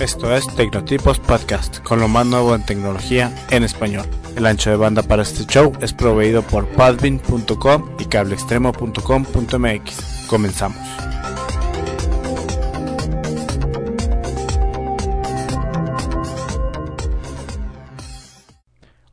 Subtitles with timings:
[0.00, 4.04] Esto es Tecnotipos Podcast, con lo más nuevo en tecnología en español.
[4.36, 10.26] El ancho de banda para este show es proveído por padvin.com y cableextremo.com.mx.
[10.28, 10.76] Comenzamos.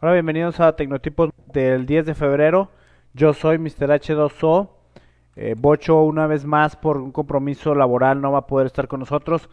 [0.02, 2.72] Hola, bienvenidos a Tecnotipos del 10 de febrero.
[3.14, 3.90] Yo soy Mr.
[3.90, 4.68] H2O.
[5.38, 9.00] Eh, Bocho una vez más por un compromiso laboral no va a poder estar con
[9.00, 9.50] nosotros.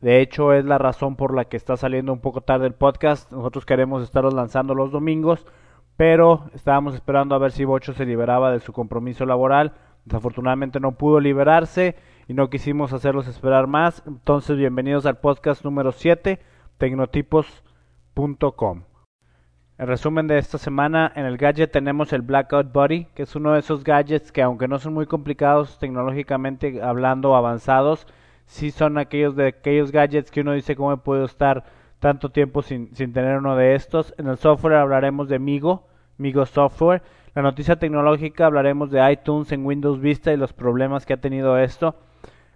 [0.00, 3.30] De hecho, es la razón por la que está saliendo un poco tarde el podcast.
[3.32, 5.46] Nosotros queremos estarlos lanzando los domingos,
[5.96, 9.74] pero estábamos esperando a ver si Bocho se liberaba de su compromiso laboral.
[10.06, 11.96] Desafortunadamente no pudo liberarse
[12.28, 14.02] y no quisimos hacerlos esperar más.
[14.06, 16.40] Entonces, bienvenidos al podcast número 7,
[16.78, 18.84] tecnotipos.com.
[19.76, 23.52] En resumen de esta semana, en el gadget tenemos el Blackout Buddy, que es uno
[23.52, 28.06] de esos gadgets que aunque no son muy complicados tecnológicamente hablando avanzados,
[28.50, 31.62] sí son aquellos de aquellos gadgets que uno dice cómo puedo estar
[32.00, 34.12] tanto tiempo sin, sin tener uno de estos.
[34.18, 35.86] En el software hablaremos de Migo,
[36.18, 37.02] Migo Software.
[37.34, 41.58] La noticia tecnológica hablaremos de iTunes en Windows Vista y los problemas que ha tenido
[41.58, 41.94] esto.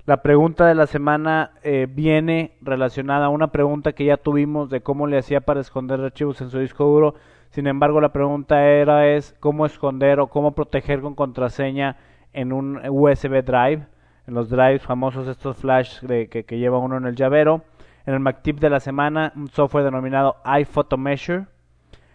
[0.04, 4.80] La pregunta de la semana eh, viene relacionada a una pregunta que ya tuvimos de
[4.80, 7.14] cómo le hacía para esconder archivos en su disco duro.
[7.50, 11.98] Sin embargo, la pregunta era es cómo esconder o cómo proteger con contraseña
[12.32, 13.86] en un USB drive
[14.26, 17.62] en los drives famosos, estos flash de, que, que, lleva uno en el llavero.
[18.06, 21.46] En el MacTip de la semana, un software denominado iPhotomeasure.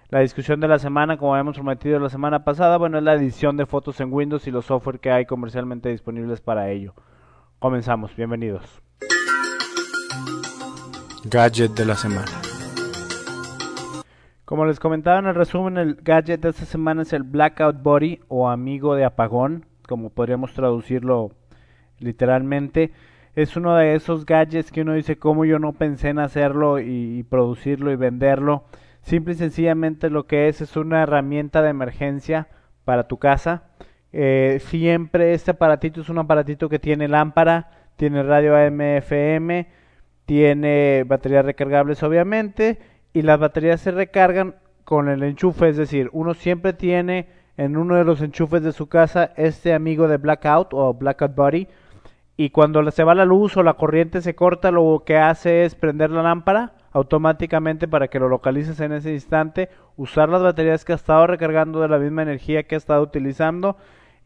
[0.10, 3.58] La discusión de la semana, como habíamos prometido la semana pasada, bueno, es la edición
[3.58, 6.94] de fotos en Windows y los software que hay comercialmente disponibles para ello.
[7.60, 8.82] Comenzamos, bienvenidos.
[11.26, 12.32] Gadget de la semana.
[14.46, 18.20] Como les comentaba en el resumen, el gadget de esta semana es el Blackout Body
[18.30, 21.32] o amigo de apagón, como podríamos traducirlo
[22.00, 22.92] literalmente.
[23.36, 27.24] Es uno de esos gadgets que uno dice, ¿cómo yo no pensé en hacerlo y,
[27.30, 28.66] producirlo y venderlo?
[29.02, 32.48] Simple y sencillamente lo que es es una herramienta de emergencia
[32.84, 33.64] para tu casa.
[34.12, 39.68] Eh, siempre este aparatito es un aparatito que tiene lámpara, tiene radio AM/FM,
[40.26, 42.80] tiene baterías recargables obviamente
[43.14, 47.28] y las baterías se recargan con el enchufe, es decir, uno siempre tiene
[47.58, 51.68] en uno de los enchufes de su casa este amigo de blackout o blackout body
[52.42, 55.76] y cuando se va la luz o la corriente se corta, lo que hace es
[55.76, 59.68] prender la lámpara automáticamente para que lo localices en ese instante,
[59.98, 63.76] usar las baterías que ha estado recargando de la misma energía que ha estado utilizando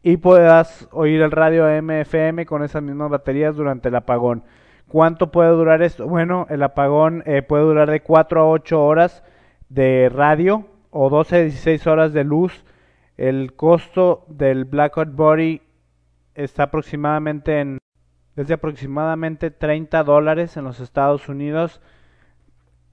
[0.04, 4.44] y puedas oír el radio AM/FM con esas mismas baterías durante el apagón.
[4.86, 6.06] ¿Cuánto puede durar esto?
[6.06, 9.24] Bueno, el apagón eh, puede durar de 4 a 8 horas
[9.68, 12.64] de radio o 12 a 16 horas de luz.
[13.16, 15.62] El costo del Blackout Body
[16.36, 17.78] está aproximadamente en
[18.36, 21.80] es de aproximadamente 30 dólares en los Estados Unidos.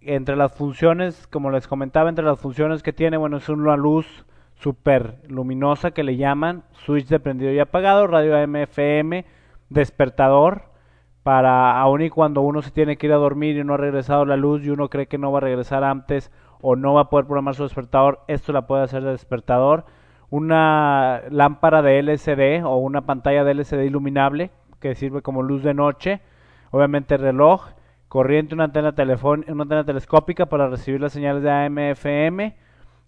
[0.02, 4.26] Entre las funciones, como les comentaba, entre las funciones que tiene, bueno, es una luz
[4.56, 9.26] super luminosa que le llaman, switch de prendido y apagado, radio AM/FM,
[9.70, 10.72] despertador,
[11.24, 14.26] para aun y cuando uno se tiene que ir a dormir y no ha regresado
[14.26, 16.32] la luz y uno cree que no va a regresar antes
[16.62, 19.86] o no va a poder programar su despertador, esto la puede hacer de despertador.
[20.30, 25.74] Una lámpara de LCD o una pantalla de LCD iluminable que sirve como luz de
[25.74, 26.20] noche,
[26.72, 27.70] obviamente reloj,
[28.10, 32.58] corriente, una antena, una antena telescópica para recibir las señales de AM, FM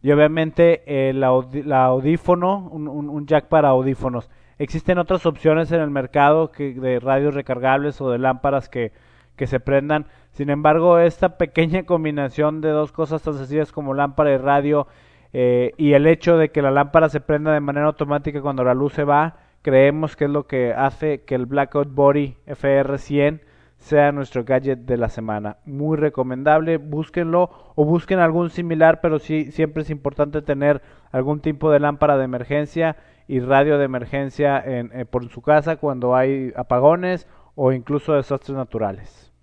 [0.01, 4.29] y obviamente el audífono, un, jack para audífonos.
[4.57, 8.93] Existen otras opciones en el mercado que, de radios recargables o de lámparas que,
[9.35, 10.05] que se prendan.
[10.31, 14.87] Sin embargo, esta pequeña combinación de dos cosas tan sencillas como lámpara y radio
[15.33, 18.75] eh, y el hecho de que la lámpara se prenda de manera automática cuando la
[18.75, 23.41] luz se va, creemos que es lo que hace que el Blackout Body FR100
[23.77, 25.57] sea nuestro gadget de la semana.
[25.65, 30.81] Muy recomendable, búsquenlo o busquen algún similar, pero sí siempre es importante tener
[31.11, 32.97] algún tipo de lámpara de emergencia
[33.27, 38.57] y radio de emergencia en, eh, por su casa cuando hay apagones o incluso desastres
[38.57, 39.33] naturales.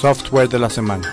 [0.00, 1.08] Software de la semana.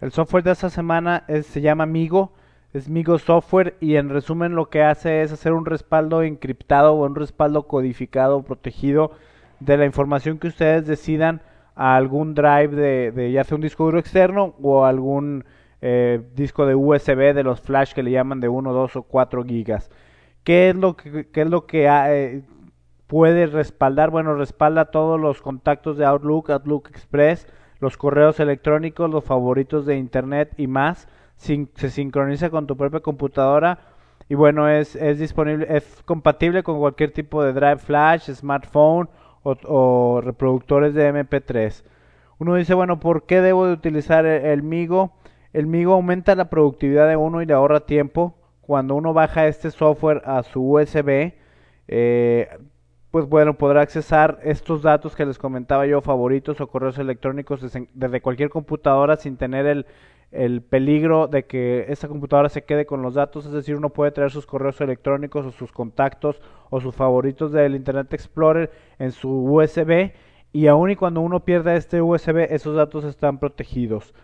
[0.00, 2.32] El software de esta semana es, se llama Migo
[2.72, 7.04] es Migo Software y en resumen lo que hace es hacer un respaldo encriptado o
[7.04, 9.12] un respaldo codificado protegido
[9.60, 11.42] de la información que ustedes decidan
[11.74, 15.44] a algún drive de, ya sea un disco duro externo o algún
[15.82, 19.44] eh, disco de USB de los flash que le llaman de 1, 2 o 4
[19.44, 19.90] gigas.
[20.42, 22.42] ¿Qué es lo que, es lo que eh,
[23.06, 24.10] puede respaldar?
[24.10, 27.46] Bueno, respalda todos los contactos de Outlook, Outlook Express,
[27.80, 31.06] los correos electrónicos, los favoritos de Internet y más
[31.42, 33.78] se sincroniza con tu propia computadora
[34.28, 39.08] y bueno, es, es disponible, es compatible con cualquier tipo de drive flash, smartphone
[39.42, 41.82] o, reproductores de MP3.
[42.38, 45.12] Uno dice, bueno, ¿por qué debo de utilizar el, Migo?
[45.52, 48.34] El Migo aumenta la productividad de uno y le ahorra tiempo.
[48.60, 51.34] Cuando uno baja este software a su USB,
[51.88, 52.48] eh,
[53.10, 57.60] pues bueno, podrá accesar estos datos que les comentaba yo, favoritos o correos electrónicos
[57.92, 59.86] desde cualquier computadora sin tener el,
[60.32, 64.10] el peligro de que esa computadora se quede con los datos, es decir, uno puede
[64.10, 66.40] traer sus correos electrónicos o sus contactos
[66.70, 70.12] o sus favoritos del Internet Explorer en su USB
[70.52, 74.14] y aun y cuando uno pierda este USB, esos datos están protegidos.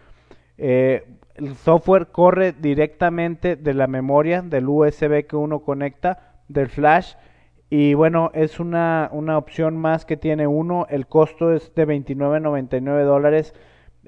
[0.56, 7.14] Eh, el software corre directamente de la memoria del USB que uno conecta, del flash,
[7.70, 13.04] y bueno, es una, una opción más que tiene uno, el costo es de 29.99
[13.04, 13.54] dólares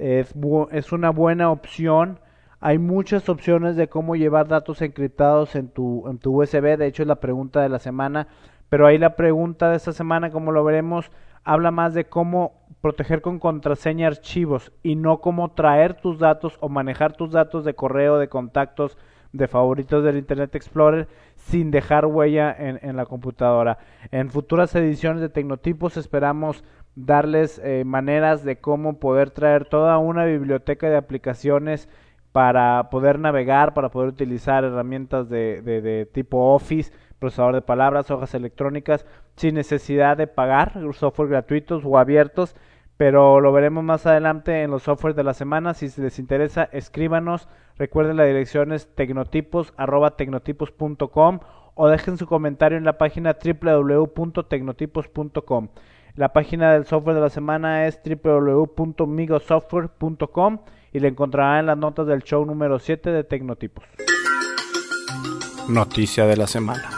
[0.00, 0.34] es,
[0.72, 2.18] es una buena opción.
[2.60, 6.76] Hay muchas opciones de cómo llevar datos encriptados en tu, en tu USB.
[6.76, 8.26] De hecho, es la pregunta de la semana.
[8.68, 11.10] Pero ahí la pregunta de esta semana, como lo veremos,
[11.44, 16.68] habla más de cómo proteger con contraseña archivos y no cómo traer tus datos o
[16.68, 18.96] manejar tus datos de correo, de contactos,
[19.32, 23.78] de favoritos del Internet Explorer sin dejar huella en, en la computadora.
[24.10, 26.64] En futuras ediciones de Tecnotipos esperamos
[26.96, 31.88] darles eh, maneras de cómo poder traer toda una biblioteca de aplicaciones
[32.32, 39.04] para poder navegar, para poder utilizar herramientas de, tipo Office, procesador de palabras, hojas electrónicas,
[39.36, 42.56] sin necesidad de pagar, software gratuitos o abiertos,
[42.96, 45.74] pero lo veremos más adelante en los softwares de la semana.
[45.74, 47.48] Si les interesa, escríbanos.
[47.78, 51.40] Recuerden la dirección es tecnotipos, arroba tecnotipos.com
[51.74, 55.68] o dejen su comentario en la página www.tecnotipos.com.
[56.20, 60.58] La página del software de la semana es www.migosoftware.com
[60.92, 63.86] y le encontrará en las notas del show número 7 de Tecnotipos.
[65.70, 66.90] Noticia de la semana.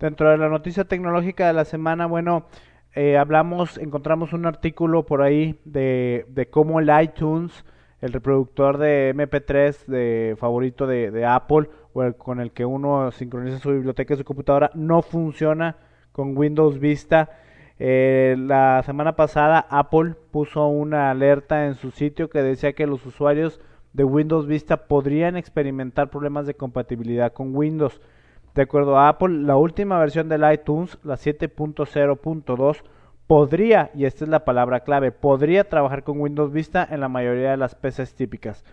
[0.00, 2.48] Dentro de la noticia tecnológica de la semana, bueno,
[2.96, 7.64] eh, hablamos, encontramos un artículo por ahí de, de cómo el iTunes,
[8.00, 13.12] el reproductor de MP3 de favorito de, de Apple, o el, con el que uno
[13.12, 15.76] sincroniza su biblioteca de su computadora, no funciona
[16.16, 17.28] con Windows Vista.
[17.78, 23.04] Eh, la semana pasada Apple puso una alerta en su sitio que decía que los
[23.04, 23.60] usuarios
[23.92, 28.00] de Windows Vista podrían experimentar problemas de compatibilidad con Windows.
[28.54, 32.82] De acuerdo a Apple, la última versión del iTunes, la 7.0.2,
[33.26, 37.50] podría, y esta es la palabra clave, podría trabajar con Windows Vista en la mayoría
[37.50, 38.64] de las PCs típicas.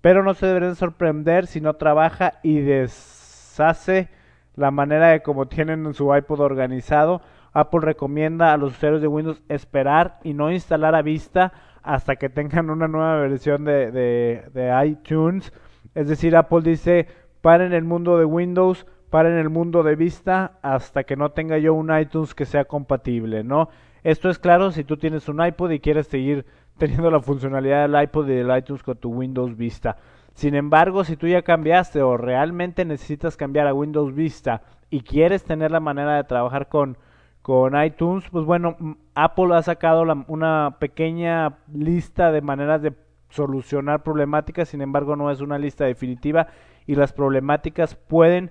[0.00, 4.10] Pero no se deberían sorprender si no trabaja y deshace
[4.56, 7.22] la manera de cómo tienen su iPod organizado.
[7.52, 11.52] Apple recomienda a los usuarios de Windows esperar y no instalar a vista
[11.82, 15.52] hasta que tengan una nueva versión de, de, iTunes.
[15.94, 17.06] Es decir, Apple dice,
[17.42, 21.74] paren el mundo de Windows, paren el mundo de vista hasta que no tenga yo
[21.74, 23.68] un iTunes que sea compatible, ¿no?
[24.02, 26.46] Esto es claro si tú tienes un iPod y quieres seguir
[26.78, 29.96] teniendo la funcionalidad del iPod y del iTunes con tu Windows Vista.
[30.34, 35.44] Sin embargo, si tú ya cambiaste o realmente necesitas cambiar a Windows Vista y quieres
[35.44, 36.98] tener la manera de trabajar con,
[37.40, 38.76] con iTunes, pues bueno,
[39.14, 42.92] Apple ha sacado una pequeña lista de maneras de
[43.30, 46.48] solucionar problemáticas, sin embargo no es una lista definitiva
[46.86, 48.50] y las problemáticas pueden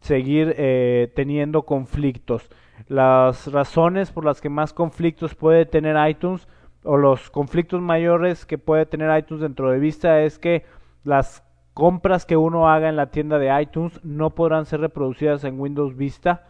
[0.00, 2.50] seguir eh, teniendo conflictos.
[2.88, 6.46] Las razones por las que más conflictos puede tener iTunes
[6.84, 10.64] o los conflictos mayores que puede tener iTunes dentro de Vista es que
[11.04, 11.44] las
[11.74, 15.96] compras que uno haga en la tienda de iTunes no podrán ser reproducidas en Windows
[15.96, 16.44] Vista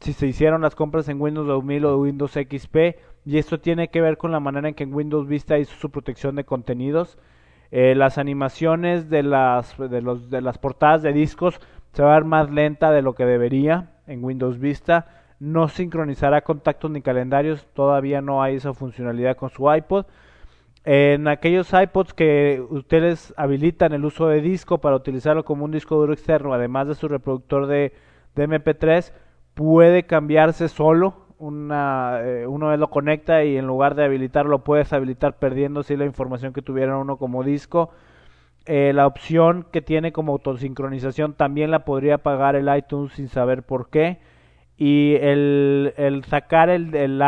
[0.00, 2.76] si se hicieron las compras en Windows 2000 o Windows XP
[3.24, 6.36] y esto tiene que ver con la manera en que Windows Vista hizo su protección
[6.36, 7.16] de contenidos.
[7.70, 11.58] Eh, las animaciones de las, de, los, de las portadas de discos
[11.92, 15.06] se va a ver más lenta de lo que debería en Windows Vista.
[15.40, 20.04] No sincronizará contactos ni calendarios, todavía no hay esa funcionalidad con su iPod.
[20.84, 25.96] En aquellos iPods que ustedes habilitan el uso de disco para utilizarlo como un disco
[25.96, 27.94] duro externo, además de su reproductor de,
[28.36, 29.12] MP3,
[29.54, 31.24] puede cambiarse solo.
[31.38, 36.04] Una, eh, uno lo conecta y en lugar de habilitarlo puedes habilitar perdiendo si la
[36.04, 37.90] información que tuviera uno como disco.
[38.66, 43.62] Eh, la opción que tiene como autosincronización también la podría pagar el iTunes sin saber
[43.62, 44.18] por qué.
[44.76, 47.22] Y el, sacar el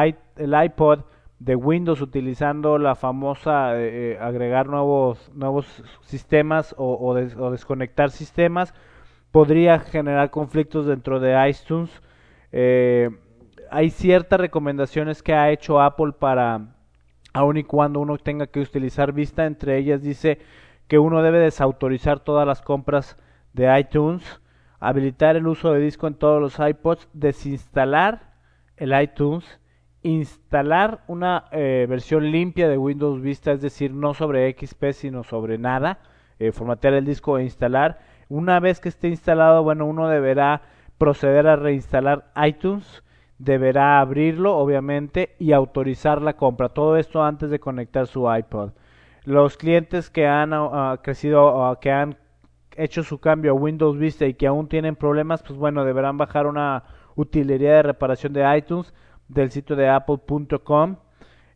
[0.64, 1.00] iPod
[1.38, 5.66] de Windows utilizando la famosa eh, eh, agregar nuevos nuevos
[6.00, 8.74] sistemas o, desconectar sistemas
[9.30, 11.90] podría generar conflictos dentro de iTunes.
[12.52, 13.10] Eh,
[13.70, 16.74] hay ciertas recomendaciones que ha hecho Apple para
[17.34, 20.38] aun y cuando uno tenga que utilizar Vista entre ellas dice
[20.88, 23.18] que uno debe desautorizar todas las compras
[23.52, 24.40] de iTunes
[24.80, 28.34] habilitar el uso de disco en todos los iPods desinstalar
[28.76, 29.58] el iTunes,
[30.06, 35.58] instalar una eh, versión limpia de Windows Vista, es decir, no sobre XP, sino sobre
[35.58, 35.98] nada,
[36.38, 37.98] eh, formatear el disco e instalar.
[38.28, 40.62] Una vez que esté instalado, bueno, uno deberá
[40.96, 43.02] proceder a reinstalar iTunes,
[43.38, 46.68] deberá abrirlo, obviamente, y autorizar la compra.
[46.68, 48.70] Todo esto antes de conectar su iPod.
[49.24, 52.16] Los clientes que han uh, crecido, uh, que han
[52.76, 56.46] hecho su cambio a Windows Vista y que aún tienen problemas, pues bueno, deberán bajar
[56.46, 56.84] una
[57.16, 58.94] utilería de reparación de iTunes
[59.28, 60.96] del sitio de apple.com.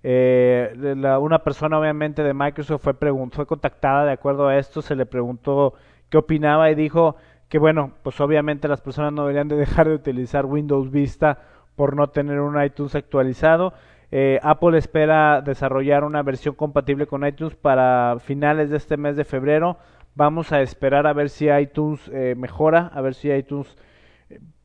[0.03, 0.73] Eh,
[1.21, 2.95] una persona obviamente de Microsoft fue,
[3.33, 5.75] fue contactada de acuerdo a esto, se le preguntó
[6.09, 7.17] qué opinaba y dijo
[7.51, 11.39] que bueno, pues obviamente las personas no deberían de dejar de utilizar Windows Vista
[11.77, 13.75] por no tener un iTunes actualizado.
[14.13, 19.25] Eh, Apple espera desarrollar una versión compatible con iTunes para finales de este mes de
[19.25, 19.79] febrero.
[20.15, 23.77] Vamos a esperar a ver si iTunes eh, mejora, a ver si iTunes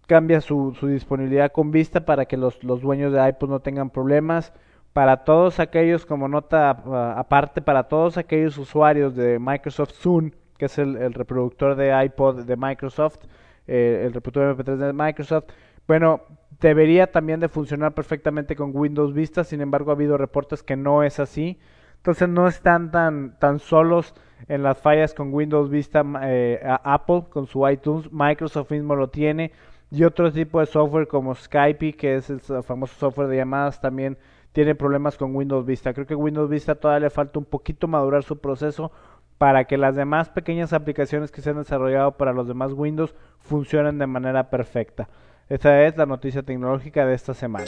[0.05, 4.53] cambia su, su, disponibilidad con vista para que los, dueños de iPod no tengan problemas.
[4.93, 10.65] Para todos aquellos, como nota uh, aparte, para todos aquellos usuarios de Microsoft Zune, que
[10.65, 13.25] es el, reproductor de iPod de Microsoft,
[13.67, 15.45] eh, el reproductor MP3 de Microsoft,
[15.85, 16.21] bueno,
[16.62, 21.03] debería también de funcionar perfectamente con Windows Vista, sin embargo ha habido reportes que no
[21.03, 21.59] es así.
[21.97, 24.13] Entonces no están tan, tan solos
[24.47, 29.51] en las fallas con Windows Vista eh, Apple con su iTunes, Microsoft mismo lo tiene
[29.92, 34.18] y otro tipo de software como Skype, que es el famoso software de llamadas, también
[34.51, 35.94] tiene problemas con Windows Vista.
[35.94, 38.92] Creo que Windows Vista todavía le falta un poquito madurar su proceso
[39.38, 44.00] para que las demás pequeñas aplicaciones que se han desarrollado para los demás Windows funcionen
[44.00, 45.10] de manera perfecta.
[45.50, 47.65] Esta es la noticia tecnológica de esta semana.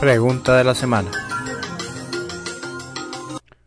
[0.00, 1.10] Pregunta de la semana.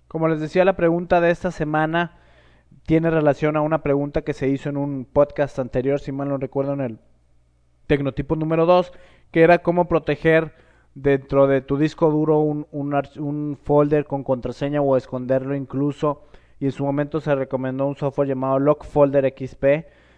[0.08, 2.18] Como les decía, la pregunta de esta semana
[2.88, 6.38] tiene relación a una pregunta que se hizo en un podcast anterior, si mal no
[6.38, 7.00] recuerdo, en el
[7.86, 8.94] Tecnotipo número 2,
[9.30, 10.54] que era cómo proteger
[10.96, 16.24] dentro de tu disco duro un, un, folder con contraseña o esconderlo incluso.
[16.62, 19.66] Y en su momento se recomendó un software llamado Lock Folder XP.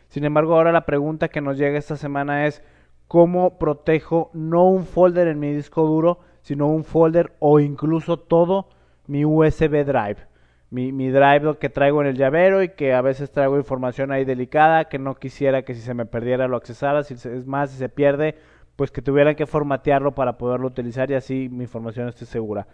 [0.07, 2.61] Sin embargo, ahora la pregunta que nos llega esta semana es
[3.07, 8.69] cómo protejo no un folder en mi disco duro, sino un folder o incluso todo
[9.07, 10.28] mi USB drive.
[10.71, 14.23] Mi, mi drive que traigo en el llavero y que a veces traigo información ahí
[14.23, 17.77] delicada que no quisiera que si se me perdiera lo accesara, si es más, si
[17.77, 18.35] se pierde,
[18.75, 22.65] pues que tuvieran que formatearlo para poderlo utilizar y así mi información esté segura.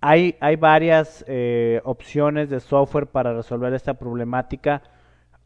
[0.00, 4.82] Hay, hay varias eh, opciones de software para resolver esta problemática.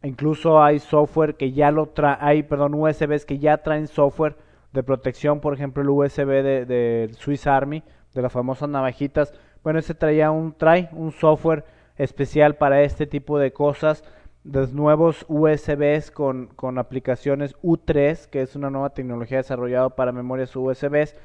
[0.03, 4.37] Incluso hay software que ya lo trae, hay, perdón, USBs que ya traen software
[4.73, 9.33] de protección, por ejemplo el USB de, de Swiss Army, de las famosas navajitas.
[9.63, 11.65] Bueno, ese traía un, trae un software
[11.99, 14.05] especial para este tipo de cosas
[14.45, 20.55] los nuevos USBs con, con aplicaciones U3, que es una nueva tecnología desarrollada para memorias
[20.55, 21.17] USBs.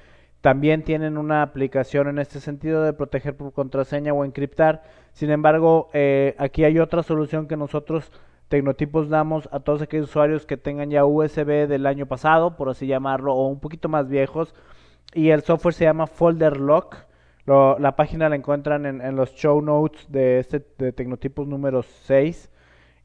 [0.42, 4.82] También tienen una aplicación en este sentido de proteger por contraseña o encriptar.
[5.14, 8.12] Sin embargo, eh, aquí hay otra solución que nosotros
[8.52, 12.86] Tecnotipos damos a todos aquellos usuarios que tengan ya USB del año pasado, por así
[12.86, 14.54] llamarlo, o un poquito más viejos.
[15.14, 16.98] Y el software se llama Folder Lock.
[17.46, 22.50] La página la encuentran en, los show notes de este de Tecnotipos número 6.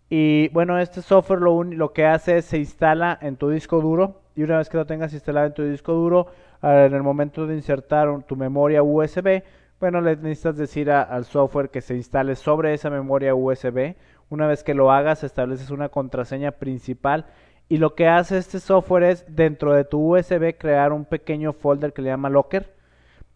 [0.08, 4.20] Y bueno, este software lo, lo que hace es se instala en tu disco duro
[4.36, 6.28] y una vez que lo tengas instalado en tu disco duro,
[6.62, 9.42] en el momento de insertar tu memoria USB,
[9.80, 13.94] bueno, le necesitas decir al software que se instale sobre esa memoria USB.
[14.28, 17.26] Una vez que lo hagas, estableces una contraseña principal
[17.68, 21.92] y lo que hace este software es dentro de tu USB crear un pequeño folder
[21.92, 22.75] que le llama Locker.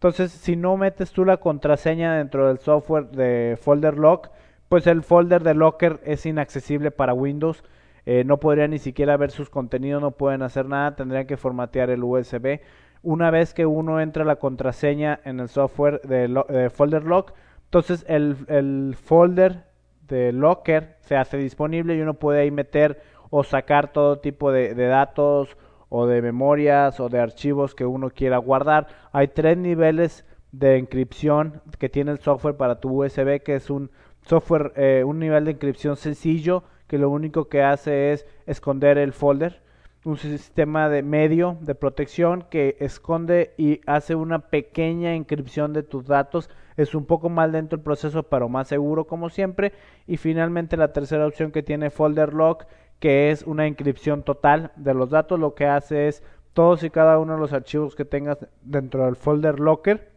[0.01, 4.29] Entonces, si no metes tú la contraseña dentro del software de folder lock,
[4.67, 7.63] pues el folder de Locker es inaccesible para Windows.
[8.07, 11.91] Eh, no podrían ni siquiera ver sus contenidos, no pueden hacer nada, tendrían que formatear
[11.91, 12.61] el USB.
[13.03, 17.33] Una vez que uno entra la contraseña en el software de, folder lock,
[17.65, 19.65] entonces el, el, folder
[20.07, 24.73] de Locker se hace disponible y uno puede ahí meter o sacar todo tipo de,
[24.73, 25.57] de datos
[25.93, 28.87] o de memorias o de archivos que uno quiera guardar.
[29.11, 33.91] Hay tres niveles de encripción que tiene el software para tu USB, que es un
[34.21, 39.11] software, eh, un nivel de encripción sencillo que lo único que hace es esconder el
[39.11, 39.61] folder,
[40.05, 46.07] un sistema de medio de protección que esconde y hace una pequeña encripción de tus
[46.07, 46.49] datos.
[46.77, 49.73] Es un poco más lento el proceso, pero más seguro como siempre.
[50.07, 52.65] Y finalmente la tercera opción que tiene Folder Lock,
[53.01, 55.37] que es una encripción total de los datos.
[55.37, 59.17] Lo que hace es todos y cada uno de los archivos que tengas dentro del
[59.17, 60.11] folder Locker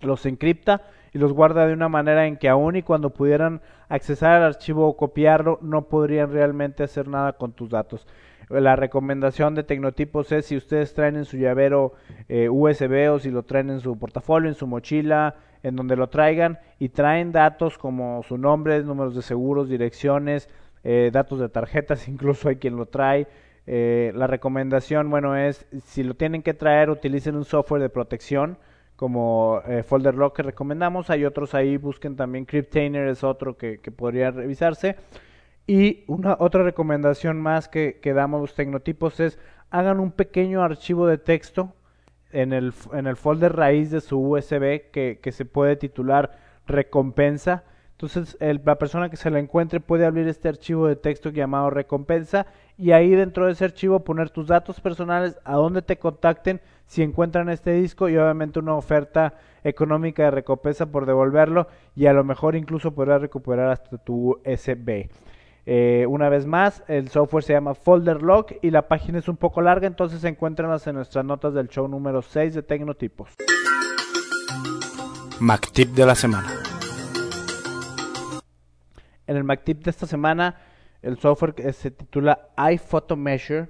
[0.00, 4.36] los encripta y los guarda de una manera en que aún y cuando pudieran accesar
[4.36, 8.06] al archivo o copiarlo, no podrían realmente hacer nada con tus datos.
[8.48, 11.94] La recomendación de Tecnotipos es si ustedes traen en su llavero
[12.28, 16.08] eh, USB o si lo traen en su portafolio, en su mochila, en donde lo
[16.08, 20.48] traigan y traen datos como su nombre, números de seguros, direcciones,
[20.84, 23.26] eh, datos de tarjetas, incluso hay quien lo trae.
[23.66, 28.56] Eh, la recomendación, bueno, es si lo tienen que traer, utilicen un software de protección
[28.96, 31.10] como eh, Folder Lock que recomendamos.
[31.10, 34.96] Hay otros ahí, busquen también Cryptainer, es otro que, que podría revisarse.
[35.68, 39.38] Y una otra recomendación más que, que damos los tecnotipos es
[39.70, 41.74] hagan un pequeño archivo de texto
[42.32, 47.64] en el, en el folder raíz de su USB que, que se puede titular recompensa.
[48.00, 52.46] Entonces la persona que se la encuentre puede abrir este archivo de texto llamado recompensa
[52.76, 57.02] y ahí dentro de ese archivo poner tus datos personales, a dónde te contacten si
[57.02, 62.22] encuentran este disco y obviamente una oferta económica de recompensa por devolverlo y a lo
[62.22, 65.08] mejor incluso podrás recuperar hasta tu USB.
[65.66, 69.36] Eh, una vez más, el software se llama Folder Lock y la página es un
[69.36, 73.34] poco larga, entonces encuéntranlas en nuestras notas del show número 6 de Tecnotipos.
[75.40, 76.67] MacTip de la semana.
[79.28, 80.56] En el MacTip de esta semana,
[81.02, 83.68] el software se titula iPhotomeasure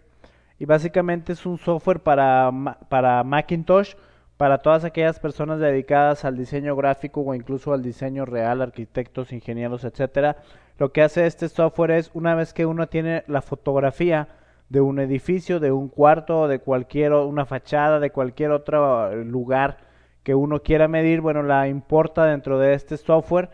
[0.59, 2.51] y básicamente es un software para,
[2.89, 3.95] para Macintosh
[4.39, 9.83] para todas aquellas personas dedicadas al diseño gráfico o incluso al diseño real, arquitectos, ingenieros,
[9.83, 10.37] etcétera.
[10.79, 14.29] Lo que hace este software es una vez que uno tiene la fotografía
[14.69, 19.79] de un edificio, de un cuarto, de cualquier una fachada, de cualquier otro lugar
[20.23, 23.51] que uno quiera medir, bueno, la importa dentro de este software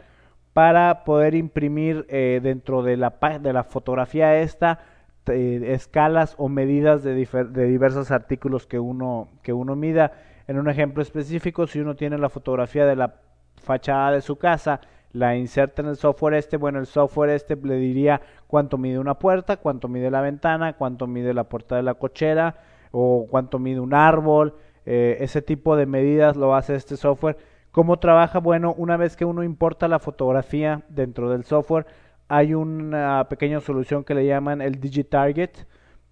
[0.55, 4.79] para poder imprimir eh, dentro de la de la fotografía esta
[5.27, 10.13] escalas o medidas de, de diversos artículos que uno que uno mida
[10.47, 13.15] en un ejemplo específico, si uno tiene la fotografía de la
[13.63, 14.81] fachada de su casa,
[15.13, 19.15] la inserta en el software este, bueno, el software este le diría cuánto mide una
[19.15, 22.57] puerta, cuánto mide la ventana, cuánto mide la puerta de la cochera
[22.91, 24.55] o cuánto mide un árbol,
[24.87, 27.37] eh, ese tipo de medidas lo hace este software.
[27.75, 28.39] ¿Cómo trabaja?
[28.39, 31.87] Bueno, una vez que uno importa la fotografía dentro del software,
[32.29, 35.67] hay una pequeña solución que le llaman el DigiTarget,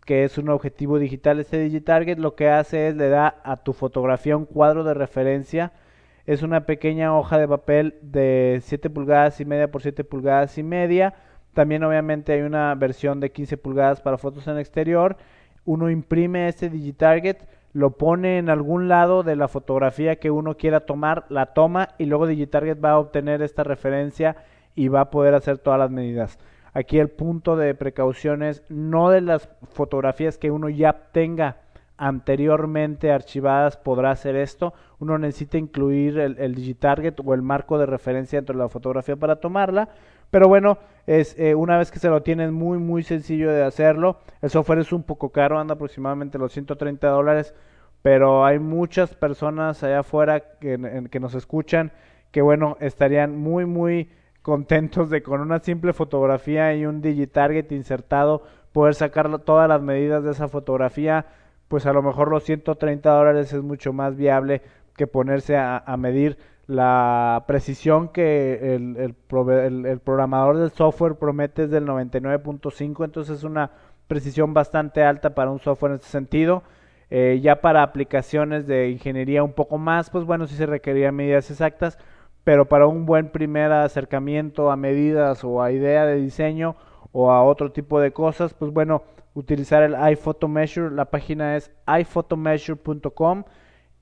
[0.05, 1.39] que es un objetivo digital.
[1.39, 5.73] Este DigiTarget lo que hace es le da a tu fotografía un cuadro de referencia.
[6.27, 10.65] Es una pequeña hoja de papel de 7 pulgadas y media por 7 pulgadas y
[10.65, 11.15] media.
[11.55, 15.17] También obviamente hay una versión de 15 pulgadas para fotos en exterior.
[15.65, 20.81] Uno imprime este DigiTarget, lo pone en algún lado de la fotografía que uno quiera
[20.81, 24.37] tomar, la toma y luego DigiTarget va a obtener esta referencia
[24.75, 26.39] y va a poder hacer todas las medidas.
[26.75, 31.62] Aquí el punto de precaución es no de las fotografías que uno ya tenga
[31.97, 34.75] anteriormente archivadas podrá hacer esto.
[34.99, 39.37] Uno necesita incluir el, digitarget o el marco de referencia dentro de la fotografía para
[39.37, 39.89] tomarla.
[40.31, 44.19] Pero bueno, es eh, una vez que se lo tienen muy muy sencillo de hacerlo.
[44.41, 47.55] El software es un poco caro, anda aproximadamente los 130 dólares.
[48.03, 51.93] Pero hay muchas personas allá afuera que, que nos escuchan
[52.33, 58.43] que bueno, estarían muy muy contentos de con una simple fotografía y un digitarget insertado
[58.73, 61.27] poder sacar todas las medidas de esa fotografía,
[61.73, 64.61] pues a lo mejor los 130 dólares es mucho más viable
[64.95, 71.71] que ponerse a, medir la precisión que el, el, el, programador del software promete es
[71.71, 73.71] del 99.5, entonces es una
[74.07, 76.63] precisión bastante alta para un software en ese sentido.
[77.09, 81.51] Eh, ya para aplicaciones de ingeniería un poco más, pues bueno, sí se requerían medidas
[81.51, 81.99] exactas,
[82.45, 86.77] pero para un buen primer acercamiento a medidas o a idea de diseño
[87.13, 93.45] o a otro tipo de cosas, pues bueno, utilizar el iPhotomeasure, la página es iPhotomeasure.com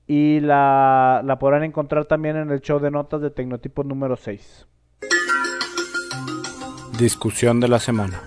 [0.07, 4.67] y la, la podrán encontrar también en el show de notas de Tecnotipo número 6.
[6.97, 8.21] Discusión de la semana.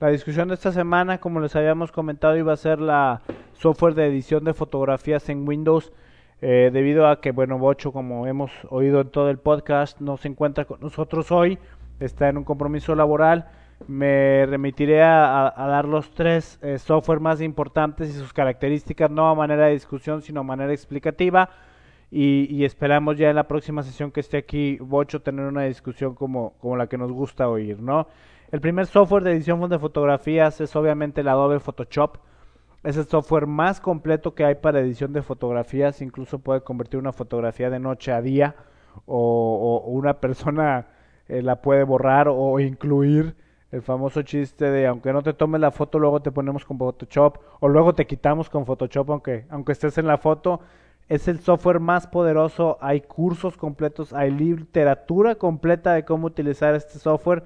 [0.00, 3.22] La discusión de esta semana, como les habíamos comentado, iba a ser la
[3.54, 5.92] software de edición de fotografías en Windows
[6.40, 10.28] eh, debido a que, bueno, Bocho, como hemos oído en todo el podcast, no se
[10.28, 11.58] encuentra con nosotros hoy,
[11.98, 13.48] está en un compromiso laboral.
[13.86, 19.34] Me remitiré a, dar los tres eh, software más importantes y sus características, no a
[19.34, 21.48] manera de discusión, sino a manera explicativa.
[22.10, 26.54] Y, esperamos ya en la próxima sesión que esté aquí Bocho tener una discusión como,
[26.58, 28.08] como la que nos gusta oír, ¿no?
[28.50, 32.16] El primer software de edición de fotografías es obviamente el Adobe Photoshop.
[32.82, 36.00] Es el software más completo que hay para edición de fotografías.
[36.00, 38.56] Incluso puede convertir una fotografía de noche a día
[39.04, 40.86] o, una persona
[41.28, 43.36] eh, la puede borrar o incluir.
[43.70, 47.38] El famoso chiste de aunque no te tomes la foto, luego te ponemos con Photoshop
[47.60, 50.60] o luego te quitamos con Photoshop aunque, aunque estés en la foto.
[51.08, 52.78] Es el software más poderoso.
[52.80, 57.44] Hay cursos completos, hay literatura completa de cómo utilizar este software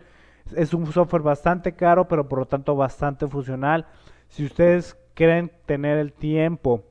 [0.55, 3.87] Es un software bastante caro, pero por lo tanto bastante funcional.
[4.29, 6.85] Si ustedes quieren tener el tiempo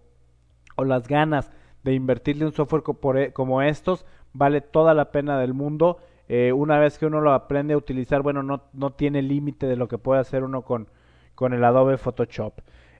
[0.75, 1.51] o las ganas
[1.83, 2.83] de invertirle un software
[3.17, 5.99] e, como estos, vale toda la pena del mundo.
[6.33, 9.75] Eh, una vez que uno lo aprende a utilizar, bueno, no, no tiene límite de
[9.75, 10.87] lo que puede hacer uno con,
[11.35, 12.53] con el Adobe Photoshop.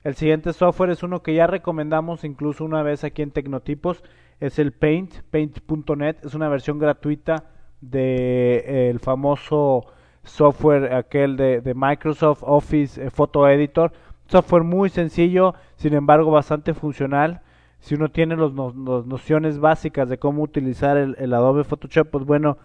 [0.04, 4.04] El siguiente software es uno que ya recomendamos incluso una vez aquí en Tecnotipos,
[4.38, 7.44] es el Paint, paint.net, es una versión gratuita
[7.80, 9.86] del de, el famoso
[10.24, 13.92] software aquel de, Microsoft Office eh, Photo Editor,
[14.26, 17.40] software muy sencillo, sin embargo bastante funcional.
[17.78, 22.58] Si uno tiene las nociones básicas de cómo utilizar el, el Adobe Photoshop, pues bueno,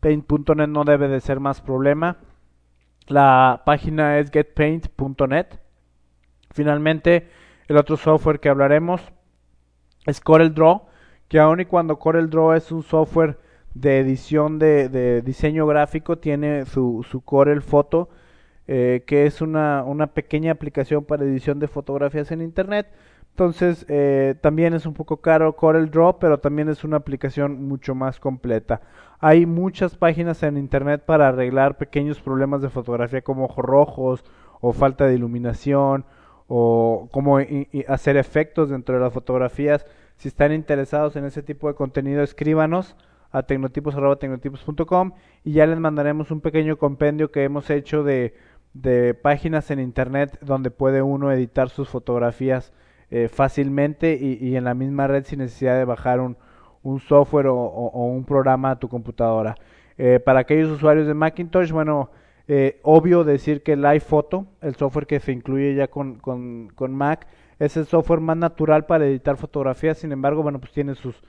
[0.00, 2.18] Paint.net no debe de ser más problema.
[3.06, 5.46] La página es getpaint.net.
[6.50, 7.28] Finalmente,
[7.68, 9.02] el otro software que hablaremos
[10.06, 10.82] es CorelDRAW,
[11.28, 13.38] que aun y cuando CorelDRAW es un software
[13.74, 18.08] de edición de, diseño gráfico, tiene su, su Corel Photo,
[18.66, 22.88] eh, que es una, una, pequeña aplicación para edición de fotografías en Internet.
[23.38, 28.18] Entonces, eh, también es un poco caro CorelDRAW, pero también es una aplicación mucho más
[28.18, 28.80] completa.
[29.20, 34.24] Hay muchas páginas en Internet para arreglar pequeños problemas de fotografía como ojos rojos
[34.60, 36.04] o falta de iluminación
[36.48, 37.38] o cómo
[37.86, 39.86] hacer efectos dentro de las fotografías.
[40.16, 42.96] Si están interesados en ese tipo de contenido, escríbanos
[43.30, 45.12] a tecnotipos.com
[45.44, 48.34] y ya les mandaremos un pequeño compendio que hemos hecho de,
[48.74, 52.72] de páginas en internet donde puede uno editar sus fotografías
[53.10, 56.36] eh, fácilmente y, en la misma red sin necesidad de bajar un,
[56.82, 59.56] un software o, un programa a tu computadora.
[59.96, 62.10] Eh, para aquellos usuarios de Macintosh, bueno,
[62.46, 66.94] eh, obvio decir que el iPhoto, el software que se incluye ya con, con, con,
[66.94, 67.26] Mac,
[67.58, 71.20] es el software más natural para editar fotografías, sin embargo, bueno, pues tiene sus,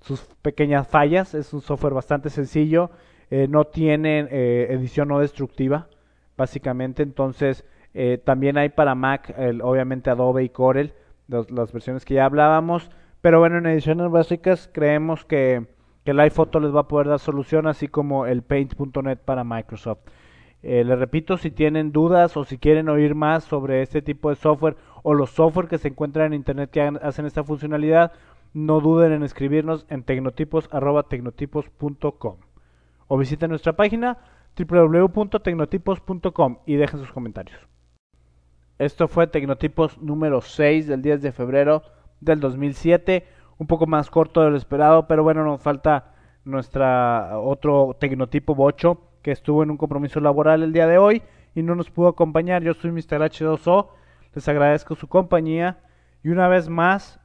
[0.00, 2.90] sus pequeñas fallas, es un software bastante sencillo,
[3.30, 5.88] eh, no tiene eh, edición no destructiva,
[6.36, 7.64] básicamente, entonces
[8.24, 10.92] también hay para Mac, el, obviamente Adobe y Corel,
[11.28, 15.66] las versiones que ya hablábamos, pero bueno, en ediciones básicas creemos que,
[16.04, 20.00] que el iPhoto les va a poder dar solución, así como el Paint.net para Microsoft.
[20.62, 24.36] Eh, les repito, si tienen dudas o si quieren oír más sobre este tipo de
[24.36, 28.12] software o los software que se encuentran en internet que hacen esta funcionalidad,
[28.54, 32.36] no duden en escribirnos en tecnotipos.tecnotipos.com
[33.06, 34.18] o visiten nuestra página
[34.58, 37.77] www.tecnotipos.com y dejen sus comentarios.
[38.78, 41.82] Esto fue Tecnotipos número 6 del 10 de febrero
[42.20, 43.26] del 2007,
[43.58, 46.14] un poco más corto de lo esperado, pero bueno, nos falta
[46.44, 51.22] nuestra otro Tecnotipo 8 que estuvo en un compromiso laboral el día de hoy
[51.56, 52.62] y no nos pudo acompañar.
[52.62, 53.20] Yo soy Mr.
[53.20, 53.88] H2O,
[54.32, 55.80] les agradezco su compañía
[56.22, 57.20] y una vez más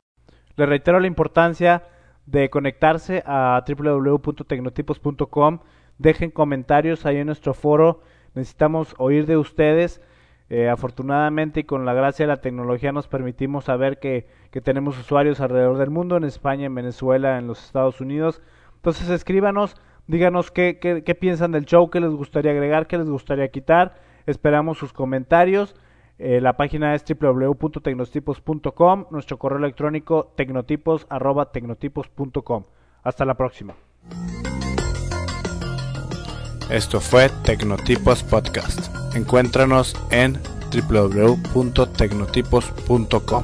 [0.56, 1.84] les reitero la importancia
[2.26, 5.60] de conectarse a www.tecnotipos.com.
[6.00, 8.02] Dejen comentarios ahí en nuestro foro.
[8.34, 10.02] Necesitamos oír de ustedes.
[10.56, 15.00] Eh, afortunadamente y con la gracia de la tecnología nos permitimos saber que, que tenemos
[15.00, 18.40] usuarios alrededor del mundo, en España, en Venezuela, en los Estados Unidos.
[18.76, 23.48] Entonces escríbanos Díganos qué, qué, piensan del show, qué les gustaría agregar, qué les gustaría
[23.48, 23.96] quitar.
[24.26, 25.78] Esperamos sus comentarios.
[26.20, 32.66] Eh, la página es www.tecnotipos.com, nuestro correo electrónico tecnotipos@tecnotipos.com.
[33.04, 33.76] Hasta la próxima.
[36.74, 38.80] Esto fue Tecnotipos Podcast.
[39.14, 40.40] Encuéntranos en
[40.74, 43.44] www.tecnotipos.com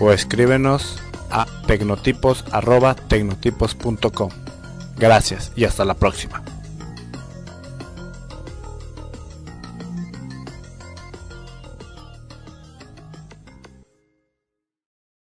[0.00, 0.98] o escríbenos
[1.30, 4.30] a tecnotipos.tecnotipos.com.
[4.98, 6.42] Gracias y hasta la próxima.